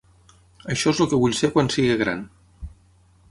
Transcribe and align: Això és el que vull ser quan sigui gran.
Això 0.75 0.93
és 0.95 1.01
el 1.05 1.09
que 1.11 1.19
vull 1.25 1.37
ser 1.41 1.51
quan 1.57 1.71
sigui 1.75 1.99
gran. 2.01 2.27